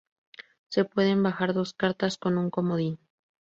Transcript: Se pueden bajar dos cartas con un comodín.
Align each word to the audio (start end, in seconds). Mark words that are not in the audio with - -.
Se 0.69 0.83
pueden 0.83 1.21
bajar 1.21 1.53
dos 1.53 1.75
cartas 1.75 2.17
con 2.17 2.39
un 2.39 2.49
comodín. 2.49 2.97